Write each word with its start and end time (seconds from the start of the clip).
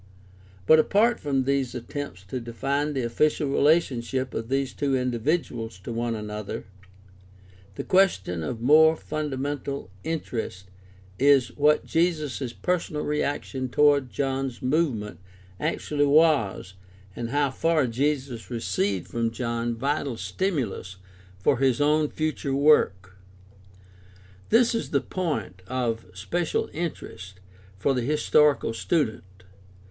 But 0.65 0.79
apart 0.79 1.19
from 1.19 1.43
these 1.43 1.75
attempts 1.75 2.23
to 2.23 2.39
define 2.39 2.93
the 2.93 3.03
official 3.03 3.47
relationship 3.49 4.33
of 4.33 4.49
these 4.49 4.73
two 4.73 4.95
indi 4.95 5.19
viduals 5.19 5.79
to 5.83 5.91
one 5.93 6.15
another, 6.15 6.65
the 7.75 7.83
question 7.83 8.41
of 8.41 8.61
more 8.61 8.95
fundamental 8.95 9.91
interest 10.03 10.71
is 11.19 11.49
what 11.55 11.85
Jesus' 11.85 12.51
personal 12.51 13.03
reaction 13.03 13.69
toward 13.69 14.09
John's 14.09 14.59
movement 14.59 15.19
actually 15.59 16.07
was 16.07 16.73
and 17.15 17.29
how 17.29 17.51
far 17.51 17.85
Jesus 17.85 18.49
received 18.49 19.07
from 19.07 19.29
John 19.29 19.75
vital 19.75 20.17
stimulus 20.17 20.95
for 21.37 21.57
'his 21.59 21.79
own 21.79 22.09
future 22.09 22.55
work. 22.55 23.17
This 24.49 24.73
is 24.73 24.89
the 24.89 25.01
point 25.01 25.61
of 25.67 26.07
special 26.15 26.71
interest 26.73 27.39
for 27.77 27.93
the 27.93 28.01
historical 28.01 28.73
student. 28.73 29.23